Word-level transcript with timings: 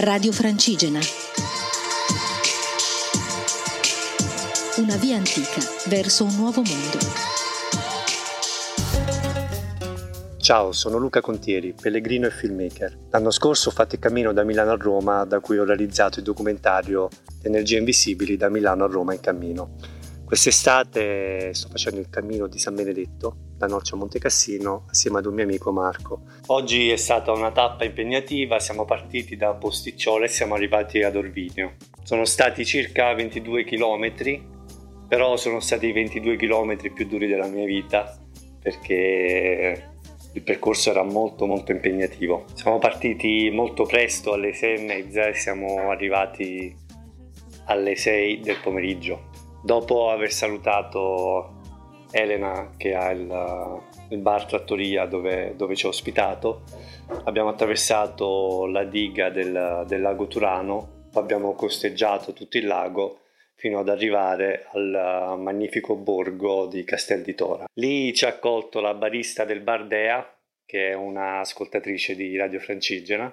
Radio 0.00 0.30
Francigena. 0.30 1.00
Una 4.76 4.94
via 4.94 5.16
antica 5.16 5.60
verso 5.86 6.22
un 6.22 6.36
nuovo 6.36 6.62
mondo. 6.62 6.98
Ciao, 10.36 10.70
sono 10.70 10.98
Luca 10.98 11.20
Contieri, 11.20 11.74
pellegrino 11.74 12.28
e 12.28 12.30
filmmaker. 12.30 12.96
L'anno 13.10 13.32
scorso 13.32 13.70
ho 13.70 13.72
fatto 13.72 13.96
il 13.96 14.00
cammino 14.00 14.32
da 14.32 14.44
Milano 14.44 14.70
a 14.70 14.76
Roma, 14.76 15.24
da 15.24 15.40
cui 15.40 15.58
ho 15.58 15.64
realizzato 15.64 16.20
il 16.20 16.24
documentario 16.24 17.08
Energie 17.42 17.78
Invisibili 17.78 18.36
da 18.36 18.48
Milano 18.48 18.84
a 18.84 18.86
Roma 18.86 19.14
in 19.14 19.20
cammino. 19.20 19.74
Quest'estate 20.28 21.54
sto 21.54 21.68
facendo 21.70 22.00
il 22.00 22.10
cammino 22.10 22.48
di 22.48 22.58
San 22.58 22.74
Benedetto, 22.74 23.34
da 23.56 23.66
Norcia 23.66 23.94
a 23.94 23.98
Monte 23.98 24.18
Cassino, 24.18 24.84
assieme 24.90 25.20
ad 25.20 25.24
un 25.24 25.32
mio 25.32 25.44
amico 25.44 25.72
Marco. 25.72 26.24
Oggi 26.48 26.90
è 26.90 26.96
stata 26.96 27.32
una 27.32 27.50
tappa 27.50 27.84
impegnativa, 27.84 28.60
siamo 28.60 28.84
partiti 28.84 29.36
da 29.36 29.54
Posticciolo 29.54 30.24
e 30.24 30.28
siamo 30.28 30.54
arrivati 30.54 31.02
ad 31.02 31.16
Orvinio. 31.16 31.76
Sono 32.02 32.26
stati 32.26 32.66
circa 32.66 33.14
22 33.14 33.64
km, 33.64 34.12
però 35.08 35.38
sono 35.38 35.60
stati 35.60 35.86
i 35.86 35.92
22 35.92 36.36
km 36.36 36.92
più 36.92 37.06
duri 37.06 37.26
della 37.26 37.48
mia 37.48 37.64
vita, 37.64 38.14
perché 38.60 39.82
il 40.30 40.42
percorso 40.42 40.90
era 40.90 41.04
molto 41.04 41.46
molto 41.46 41.72
impegnativo. 41.72 42.44
Siamo 42.52 42.76
partiti 42.76 43.48
molto 43.50 43.84
presto 43.84 44.34
alle 44.34 44.52
6 44.52 44.76
e 44.76 44.82
mezza 44.82 45.26
e 45.26 45.32
siamo 45.32 45.88
arrivati 45.88 46.76
alle 47.64 47.96
6 47.96 48.40
del 48.40 48.56
pomeriggio. 48.62 49.27
Dopo 49.68 50.08
aver 50.08 50.32
salutato 50.32 51.60
Elena 52.10 52.70
che 52.78 52.94
ha 52.94 53.10
il, 53.10 53.82
il 54.08 54.18
bar 54.18 54.46
trattoria 54.46 55.04
dove, 55.04 55.56
dove, 55.56 55.76
ci 55.76 55.84
ha 55.84 55.90
ospitato, 55.90 56.62
abbiamo 57.24 57.50
attraversato 57.50 58.64
la 58.64 58.84
diga 58.84 59.28
del, 59.28 59.84
del 59.86 60.00
lago 60.00 60.26
Turano, 60.26 61.08
abbiamo 61.12 61.52
costeggiato 61.52 62.32
tutto 62.32 62.56
il 62.56 62.66
lago 62.66 63.24
fino 63.56 63.80
ad 63.80 63.90
arrivare 63.90 64.68
al 64.72 65.36
magnifico 65.38 65.96
borgo 65.96 66.64
di 66.64 66.82
Castel 66.82 67.20
di 67.20 67.34
Tora. 67.34 67.66
Lì 67.74 68.14
ci 68.14 68.24
ha 68.24 68.28
accolto 68.28 68.80
la 68.80 68.94
barista 68.94 69.44
del 69.44 69.60
Bardea, 69.60 70.34
che 70.64 70.92
è 70.92 70.94
un'ascoltatrice 70.94 72.14
di 72.14 72.34
Radio 72.38 72.58
Francigena, 72.58 73.30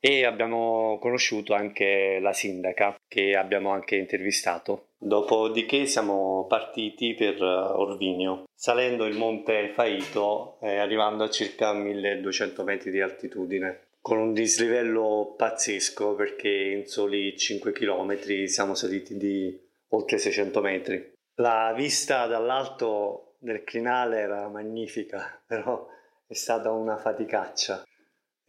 e 0.00 0.24
abbiamo 0.24 0.98
conosciuto 0.98 1.52
anche 1.52 2.18
la 2.20 2.32
sindaca 2.32 2.96
che 3.06 3.36
abbiamo 3.36 3.70
anche 3.70 3.96
intervistato. 3.96 4.86
Dopodiché 4.98 5.86
siamo 5.86 6.46
partiti 6.48 7.14
per 7.14 7.40
Orvinio, 7.42 8.44
salendo 8.54 9.04
il 9.04 9.16
monte 9.16 9.68
Faito 9.68 10.58
e 10.60 10.78
arrivando 10.78 11.24
a 11.24 11.30
circa 11.30 11.72
1200 11.72 12.64
metri 12.64 12.90
di 12.90 13.00
altitudine 13.00 13.88
con 14.00 14.18
un 14.18 14.32
dislivello 14.32 15.34
pazzesco 15.36 16.14
perché 16.14 16.48
in 16.48 16.86
soli 16.86 17.36
5 17.36 17.72
km 17.72 18.44
siamo 18.46 18.74
saliti 18.74 19.16
di 19.16 19.58
oltre 19.88 20.18
600 20.18 20.60
metri. 20.60 21.12
La 21.34 21.72
vista 21.76 22.26
dall'alto 22.26 23.34
del 23.38 23.62
crinale 23.62 24.18
era 24.18 24.48
magnifica, 24.48 25.40
però 25.46 25.86
è 26.26 26.34
stata 26.34 26.70
una 26.70 26.96
faticaccia 26.96 27.84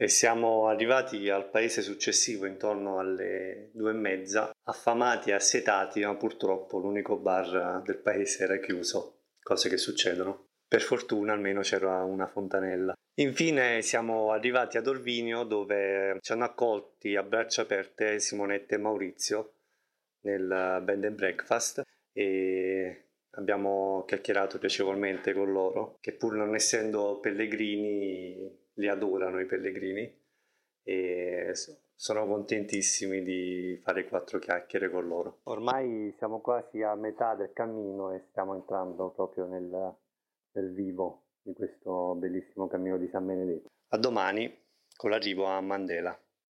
e 0.02 0.08
siamo 0.08 0.66
arrivati 0.66 1.30
al 1.30 1.52
paese 1.52 1.84
successivo 1.84 2.48
intorno 2.48 2.98
alle 2.98 3.70
due 3.72 3.92
e 3.92 3.94
mezza, 3.94 4.52
affamati 4.64 5.30
e 5.30 5.34
assetati, 5.34 6.04
ma 6.04 6.16
purtroppo 6.16 6.80
l'unico 6.80 7.18
bar 7.18 7.84
del 7.84 8.00
paese 8.00 8.46
era 8.46 8.58
chiuso, 8.58 9.26
cose 9.40 9.70
che 9.70 9.78
succedono. 9.78 10.48
Per 10.68 10.82
fortuna 10.82 11.34
almeno 11.34 11.62
c'era 11.62 12.04
una 12.04 12.26
fontanella. 12.26 12.96
Infine 13.20 13.84
siamo 13.84 14.32
arrivati 14.32 14.78
ad 14.78 14.88
Orvinio 14.88 15.44
dove 15.44 16.18
ci 16.22 16.32
hanno 16.32 16.46
accolti 16.46 17.16
a 17.16 17.22
braccia 17.22 17.62
aperte 17.62 18.20
Simonetta 18.20 18.74
e 18.74 18.80
Maurizio 18.80 19.54
nel 20.22 20.82
bed 20.82 21.06
and 21.06 21.16
breakfast 21.16 21.84
e 22.12 23.10
abbiamo 23.36 24.04
chiacchierato 24.08 24.58
piacevolmente 24.58 25.32
con 25.34 25.52
loro 25.52 25.98
che 26.02 26.14
pur 26.14 26.34
non 26.34 26.56
essendo 26.56 27.20
pellegrini 27.20 28.41
li 28.82 28.88
adorano 28.88 29.40
i 29.40 29.46
pellegrini 29.46 30.20
e 30.84 31.54
sono 31.94 32.26
contentissimi 32.26 33.22
di 33.22 33.80
fare 33.84 34.08
quattro 34.08 34.40
chiacchiere 34.40 34.90
con 34.90 35.08
loro. 35.08 35.42
Ormai 35.44 36.14
siamo 36.18 36.42
quasi 36.42 36.82
a 36.82 36.96
metà 36.96 37.36
del 37.36 37.54
cammino 37.54 38.12
e 38.12 38.26
stiamo 38.32 38.56
entrando 38.56 39.12
proprio 39.12 39.46
nel, 39.46 39.96
nel 40.54 40.74
vivo 40.74 41.28
di 41.44 41.54
questo 41.54 42.16
bellissimo 42.16 42.68
cammino 42.68 42.98
di 42.98 43.08
San 43.10 43.28
Benedetto. 43.28 43.70
A 43.90 43.98
domani 43.98 44.52
con 44.96 45.12
l'arrivo 45.12 45.46
a 45.46 45.62
Mandela. 45.62 46.20